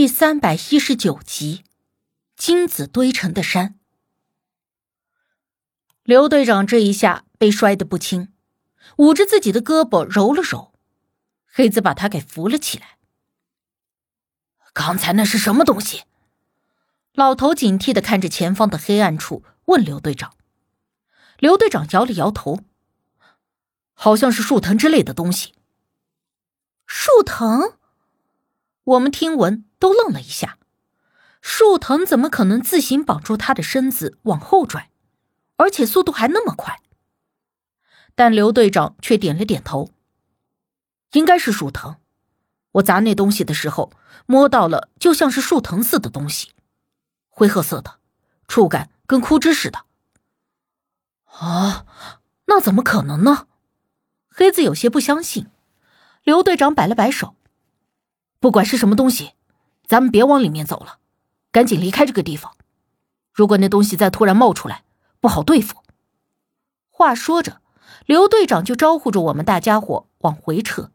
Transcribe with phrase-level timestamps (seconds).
[0.00, 1.62] 第三百一十九集，
[2.34, 3.78] 金子堆成的山。
[6.04, 8.32] 刘队长这一下被摔得不轻，
[8.96, 10.72] 捂着自己的胳膊揉了揉，
[11.44, 12.96] 黑子把他给扶了起来。
[14.72, 16.04] 刚才那是什么东西？
[17.12, 20.34] 老头警惕的看着前方的黑暗处，问刘队长。
[21.36, 22.60] 刘队长摇了摇头，
[23.92, 25.52] 好像是树藤之类的东西。
[26.86, 27.74] 树藤？
[28.90, 29.64] 我们听闻。
[29.78, 30.58] 都愣了一下，
[31.40, 34.90] 树藤怎么可能自行绑住他的身子往后拽，
[35.56, 36.82] 而且速度还那么快？
[38.14, 39.88] 但刘队长却点了点头，
[41.12, 41.96] 应该是树藤。
[42.72, 43.90] 我砸那东西的时候，
[44.26, 46.52] 摸到了就像是树藤似的东西，
[47.30, 48.00] 灰褐色的，
[48.46, 49.86] 触感跟枯枝似的。
[51.24, 51.86] 啊，
[52.44, 53.46] 那怎么可能呢？
[54.28, 55.46] 黑子有些不相信。
[56.22, 57.34] 刘队长摆了摆手，
[58.40, 59.32] 不管是什么东西。
[59.86, 60.98] 咱们别往里面走了，
[61.50, 62.52] 赶紧离开这个地方。
[63.32, 64.84] 如果那东西再突然冒出来，
[65.18, 65.82] 不好对付。
[66.88, 67.60] 话说着，
[68.06, 70.92] 刘队长就招呼着我们大家伙往回撤，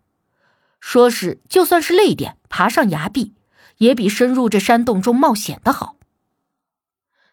[0.80, 3.34] 说是就算是累点，爬上崖壁，
[3.80, 5.98] 也比深入这山洞中冒险的好。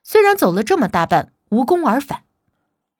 [0.02, 2.24] 虽然走了这么大半无功而返，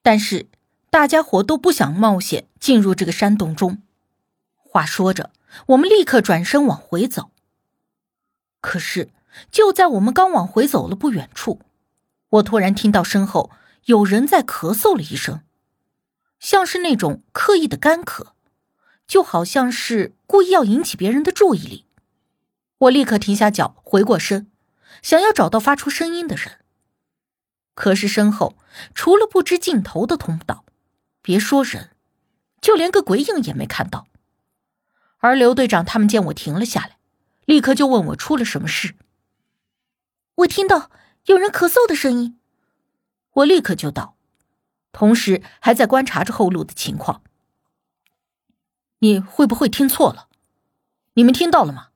[0.03, 0.49] 但是
[0.89, 3.83] 大家伙都不想冒险进入这个山洞中。
[4.57, 5.31] 话说着，
[5.69, 7.31] 我们立刻转身往回走。
[8.61, 9.11] 可是，
[9.51, 11.61] 就在我们刚往回走了不远处，
[12.31, 13.51] 我突然听到身后
[13.87, 15.43] 有人在咳嗽了一声，
[16.39, 18.29] 像是那种刻意的干咳，
[19.07, 21.87] 就好像是故意要引起别人的注意力。
[22.79, 24.51] 我立刻停下脚，回过身，
[25.03, 26.61] 想要找到发出声音的人。
[27.75, 28.57] 可是身后
[28.95, 30.65] 除了不知尽头的通道，
[31.23, 31.91] 别说人，
[32.61, 34.07] 就连个鬼影也没看到。
[35.23, 36.99] 而刘队长他们见我停了下来。
[37.45, 38.95] 立刻就问我出了什么事。
[40.37, 40.91] 我听到
[41.27, 42.39] 有人咳嗽的声音，
[43.33, 44.17] 我立刻就到，
[44.93, 47.23] 同时还在观察着后路的情况。
[49.01, 50.29] 你会不会听错了？
[51.15, 51.89] 你们听到了吗？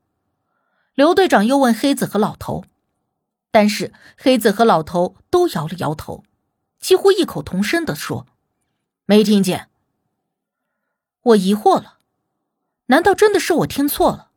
[0.94, 2.64] 刘队长又问黑子和老头，
[3.50, 6.24] 但是黑子和老头都摇了摇头，
[6.80, 8.26] 几乎异口同声的说
[9.06, 9.70] ：“没听见。”
[11.22, 11.95] 我疑惑了，
[12.86, 14.30] 难道真的是我听错了？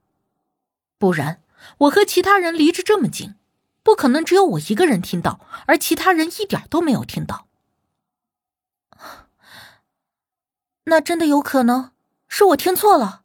[0.98, 1.44] 不然，
[1.80, 3.36] 我和其他人离着这么近，
[3.84, 7.48] 不可能只有我一个人听到，而其他人一点都没有听到。
[10.86, 11.92] 那真的有可能
[12.28, 13.24] 是我听错了。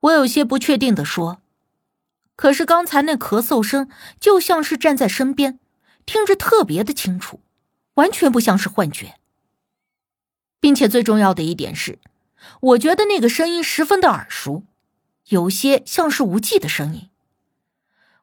[0.00, 1.40] 我有些不确定的说。
[2.36, 3.88] 可是刚才那咳嗽声
[4.18, 5.60] 就像是站在身边，
[6.04, 7.40] 听着特别的清楚，
[7.94, 9.16] 完全不像是幻觉。
[10.60, 11.98] 并且最重要的一点是，
[12.60, 14.64] 我觉得那个声音十分的耳熟。
[15.28, 17.08] 有些像是无忌的声音。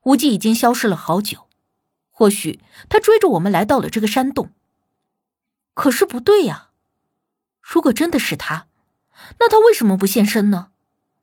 [0.04, 1.48] 无忌已经消失了好久，
[2.10, 2.60] 或许
[2.90, 4.52] 他追着我们来到了这个山洞。
[5.74, 6.70] 可是不对呀，
[7.60, 8.68] 如果真的是他，
[9.40, 10.72] 那他为什么不现身呢？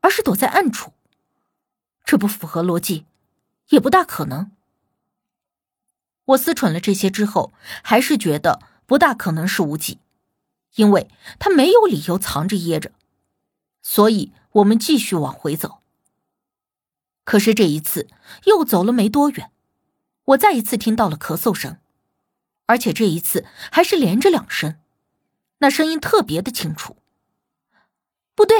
[0.01, 0.93] 而是躲在暗处？
[2.05, 3.07] 这不符合逻辑，
[3.69, 4.51] 也不大可能。
[6.25, 9.99] 我思忖了这些之后，还是觉得不大可能是无忌，
[10.75, 12.93] 因为他没有理由藏着掖着，
[13.83, 14.33] 所以。
[14.53, 15.83] 我们继续往回走，
[17.23, 18.09] 可是这一次
[18.45, 19.53] 又走了没多远，
[20.25, 21.77] 我再一次听到了咳嗽声，
[22.65, 24.81] 而且这一次还是连着两声，
[25.59, 26.97] 那声音特别的清楚。
[28.35, 28.59] 不对，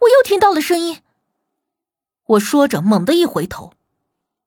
[0.00, 1.02] 我又听到了声音。
[2.26, 3.72] 我说着，猛地一回头，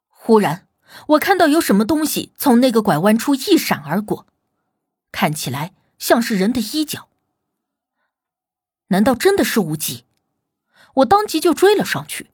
[0.08, 0.68] 忽然
[1.08, 4.28] 我看到有什么东西从那个拐弯处一闪而过，
[5.12, 7.10] 看起来像是人的衣角。
[8.88, 10.06] 难道真的是无忌？
[10.96, 12.32] 我当即就追了上去，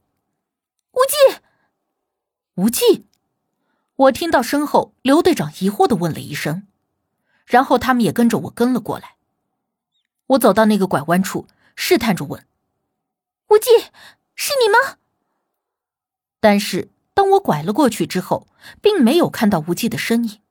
[0.94, 1.42] 无忌，
[2.56, 3.06] 无忌！
[3.96, 6.66] 我听到身后刘队长疑惑的问了一声，
[7.46, 9.18] 然后他们也跟着我跟了过来。
[10.28, 12.48] 我走到那个拐弯处，试探着问
[13.50, 13.70] ：“无忌，
[14.34, 14.98] 是你吗？”
[16.40, 18.48] 但是当我拐了过去之后，
[18.82, 20.42] 并没有看到无忌的身影，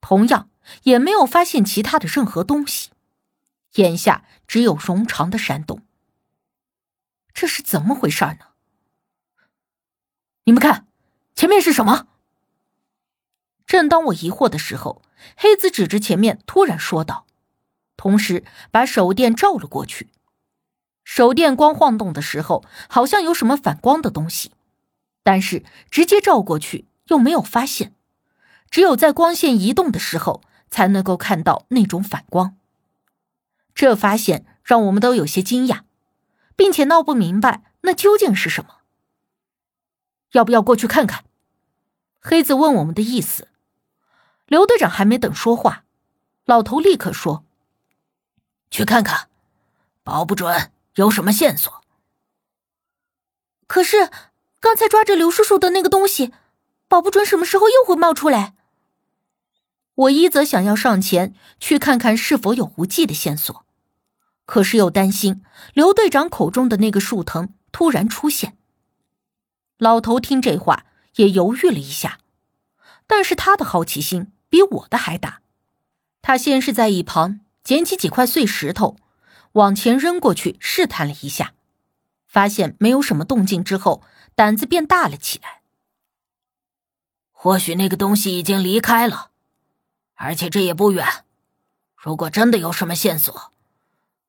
[0.00, 0.50] 同样
[0.82, 2.90] 也没有发现其他的任何东西，
[3.74, 5.82] 眼下只有冗长的山洞。
[7.32, 8.38] 这是怎么回事呢？
[10.44, 10.86] 你们看，
[11.34, 12.08] 前面是什么？
[13.66, 15.02] 正当我疑惑的时候，
[15.36, 17.26] 黑子指着前面，突然说道，
[17.96, 20.08] 同时把手电照了过去。
[21.04, 24.52] 手电光晃动的时候，好像有什么反光的东西，
[25.22, 27.94] 但是直接照过去又没有发现，
[28.70, 32.56] 只有在光线移动的时候才能够看到那种反光。
[33.74, 35.82] 这发现让我们都有些惊讶。
[36.58, 38.80] 并且闹不明白那究竟是什么。
[40.32, 41.24] 要不要过去看看？
[42.18, 43.46] 黑子问我们的意思。
[44.46, 45.84] 刘队长还没等说话，
[46.44, 47.44] 老头立刻说
[48.72, 49.28] ：“去看看，
[50.02, 51.72] 保不准有什么线索。”
[53.68, 54.10] 可是
[54.58, 56.34] 刚才抓着刘叔叔的那个东西，
[56.88, 58.56] 保不准什么时候又会冒出来。
[59.98, 63.64] 我一则想要上前去看看是否有无忌的线索，
[64.46, 65.42] 可是又担心
[65.74, 68.56] 刘队长口中的那个树藤突然出现。
[69.76, 70.86] 老头听这话
[71.16, 72.20] 也犹豫了一下，
[73.08, 75.40] 但是他的好奇心比我的还大。
[76.22, 78.96] 他先是在一旁捡起几块碎石头，
[79.52, 81.54] 往前扔过去试探了一下，
[82.28, 84.04] 发现没有什么动静之后，
[84.36, 85.62] 胆子变大了起来。
[87.32, 89.27] 或许那个东西已经离开了。
[90.20, 91.24] 而且这也不远，
[91.96, 93.52] 如果真的有什么线索，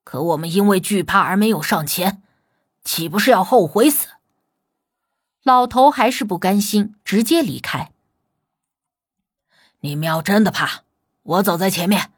[0.04, 2.22] 可我们因为惧怕而没有上前，
[2.84, 4.06] 岂不是要后悔死？
[5.42, 7.90] 老头还是不甘心，直接离开。
[9.80, 10.84] 你们要真的怕，
[11.24, 12.12] 我走在前面，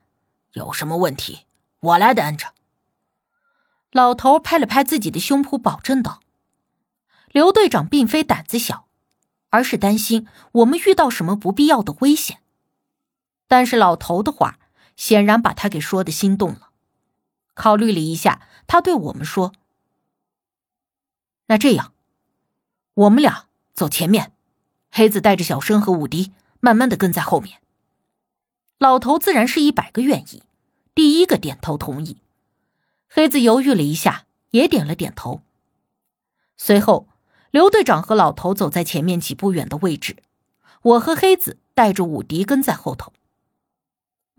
[0.53, 1.47] 有什么问题
[1.81, 2.53] 我来担着。
[3.91, 6.21] 老头拍了拍自己的胸脯，保证道
[7.33, 8.87] ：“刘队长并非胆子小，
[9.49, 12.41] 而是担心我们遇到什么不必要的危险。”
[13.53, 14.59] 但是老头的话
[14.97, 16.71] 显然把他给说的心动了，
[17.53, 19.53] 考虑了一下，他对我们说
[21.49, 21.93] ：“那这样，
[22.95, 24.33] 我们俩走前面，
[24.91, 27.61] 黑子带着小生和武迪慢慢的跟在后面。”
[28.81, 30.45] 老头自然是一百个愿意，
[30.95, 32.23] 第一个点头同意。
[33.07, 35.43] 黑子犹豫了一下，也点了点头。
[36.57, 37.07] 随后，
[37.51, 40.17] 刘队长和老头走在前面几步远的位置，
[40.81, 43.13] 我和黑子带着武迪跟在后头。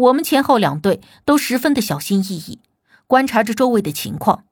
[0.04, 2.60] 我们前后两队都十分的小心翼翼，
[3.08, 4.46] 观察着周围的情况，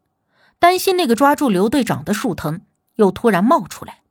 [0.59, 2.61] 担心那个抓住刘队长的树藤
[2.95, 4.01] 又突然冒出来。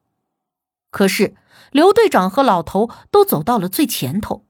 [0.90, 1.34] 可是
[1.70, 4.44] 刘队长和老头都走到了最前头，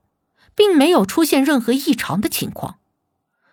[0.55, 2.79] 并没有出现任何异常的情况，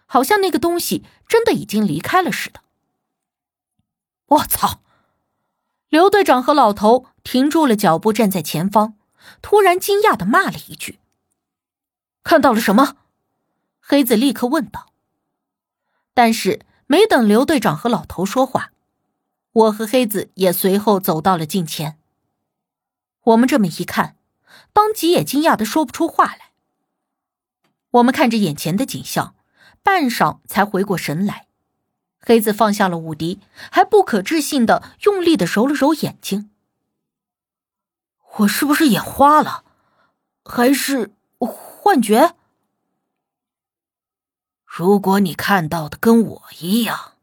[0.08, 2.62] 好像那个东西真的已经离开了似的。
[4.28, 4.82] 我操！
[5.90, 8.96] 刘队长和老头停住了脚步，站在前方，
[9.42, 11.00] 突然惊讶的骂了一句
[12.24, 12.98] ：“看到了什么？”
[13.90, 14.92] 黑子立刻问道。
[16.14, 18.74] 但是没等刘队长和老头说话，
[19.54, 21.98] 我和黑子也随后走到了近前。
[23.22, 24.18] 我们这么一看，
[24.74, 26.52] 当即也惊讶的说不出话来。
[27.92, 29.36] 我们看着眼前的景象，
[29.82, 31.48] 半晌才回过神来。
[32.20, 33.40] 黑子放下了武笛，
[33.72, 36.50] 还不可置信的用力的揉了揉眼睛。
[38.40, 39.64] 我是不是眼花了，
[40.44, 42.36] 还是幻觉？
[44.78, 47.14] 如果你看到的跟我一样，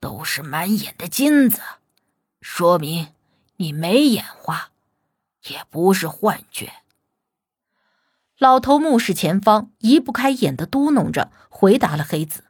[0.00, 1.60] 都是满眼的金子，
[2.40, 3.08] 说明
[3.56, 4.70] 你没眼花，
[5.48, 6.72] 也不是幻觉。
[8.38, 12.44] 老头目视前方，移不开眼的嘟哝着，回答了黑子。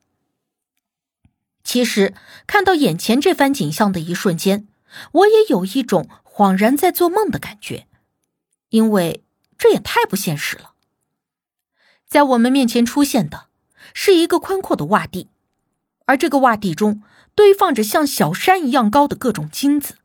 [1.65, 2.15] 其实
[2.47, 4.69] 看到眼前这番景象的一瞬间，
[5.11, 7.89] 我也有一种恍然在做梦的感觉，
[8.69, 9.25] 因为
[9.59, 10.75] 这也太不现实了。
[12.07, 13.48] 在我们面前出现的。
[13.95, 15.29] 是一个宽阔的洼地，
[16.07, 17.03] 而这个洼地中
[17.35, 19.97] 堆放着像小山一样高的各种金子，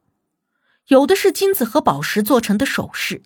[0.88, 3.22] 有的是金子和宝石做成的首饰，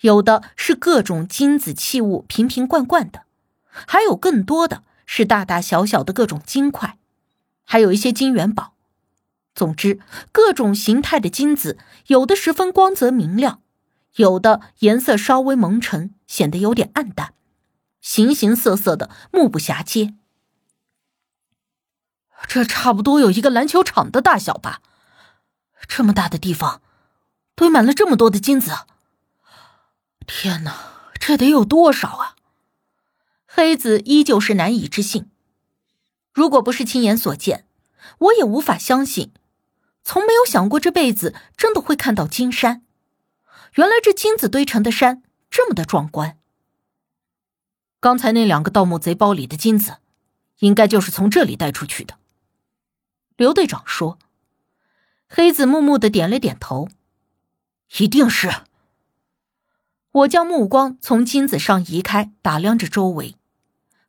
[0.00, 3.22] 有的是各种金子器物瓶瓶罐罐的，
[3.68, 6.98] 还有更多的是大大小小的各种金块，
[7.64, 8.74] 还有一些金元宝。
[9.54, 10.00] 总之，
[10.32, 13.60] 各种形态的金子，有的十分光泽明亮，
[14.16, 17.34] 有的颜色稍微蒙尘，显得有点暗淡。
[18.04, 20.14] 形形色色的，目不暇接。
[22.46, 24.82] 这差不多有一个篮球场的大小吧？
[25.88, 26.82] 这么大的地方，
[27.54, 28.72] 堆满了这么多的金子。
[30.26, 32.36] 天哪，这得有多少啊？
[33.46, 35.30] 黑子依旧是难以置信。
[36.34, 37.66] 如果不是亲眼所见，
[38.18, 39.32] 我也无法相信。
[40.02, 42.84] 从没有想过这辈子真的会看到金山。
[43.76, 46.38] 原来这金子堆成的山这么的壮观。
[48.04, 49.96] 刚才那两个盗墓贼包里的金子，
[50.58, 52.18] 应该就是从这里带出去的。
[53.38, 54.18] 刘队长说。
[55.26, 56.90] 黑子木木的点了点头，
[57.96, 58.52] 一定是。
[60.12, 63.36] 我将目光从金子上移开，打量着周围，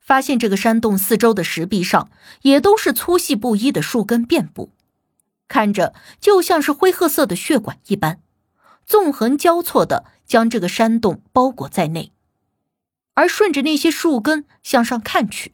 [0.01, 2.09] 发现这个山洞四周的石壁上
[2.41, 4.73] 也都是粗细不一的树根遍布，
[5.47, 8.19] 看着就像是灰褐色的血管一般，
[8.85, 12.11] 纵横交错的将这个山洞包裹在内。
[13.15, 15.53] 而顺着那些树根向上看去，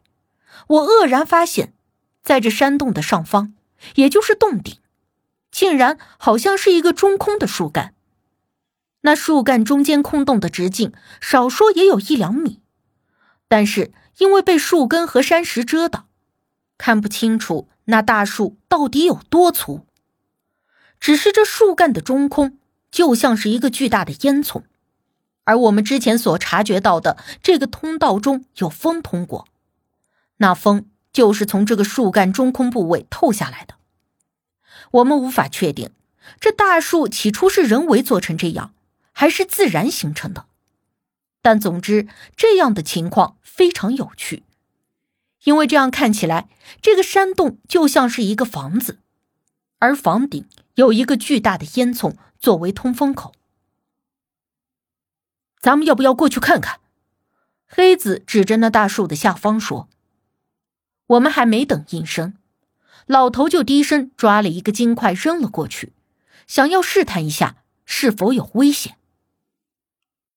[0.68, 1.74] 我愕然发现，
[2.22, 3.54] 在这山洞的上方，
[3.96, 4.78] 也就是洞顶，
[5.50, 7.96] 竟然好像是一个中空的树干。
[9.02, 12.60] 那树干中间空洞的直径，少说也有一两米，
[13.48, 16.08] 但是因为被树根和山石遮挡，
[16.78, 19.88] 看不清楚那大树到底有多粗。
[21.00, 22.60] 只是这树干的中空，
[22.92, 24.64] 就像是一个巨大的烟囱，
[25.44, 29.48] 而我们之前所察觉到的这个通道中有风通过，
[30.38, 33.76] 那风就是从这个树干中空部位透下来的。
[34.92, 35.92] 我们无法确定，
[36.40, 38.74] 这大树起初是人为做成这样。
[39.14, 40.46] 还是自然形成的，
[41.42, 44.44] 但总之这样的情况非常有趣，
[45.44, 46.48] 因为这样看起来，
[46.82, 49.00] 这个山洞就像是一个房子，
[49.80, 53.34] 而房顶有一个巨大的烟囱作为通风口。
[55.62, 56.80] 咱们要不要过去看看？
[57.68, 59.88] 黑子指着那大树的下方说。
[61.08, 62.34] 我们还没等应声，
[63.06, 65.94] 老头就低声抓了一个金块扔了过去，
[66.48, 68.98] 想要试探一下是否有危险。